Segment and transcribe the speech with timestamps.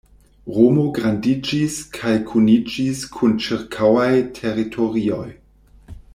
[0.53, 4.09] Romo grandiĝis kaj kuniĝis kun ĉirkaŭaj
[4.41, 5.25] teritorioj.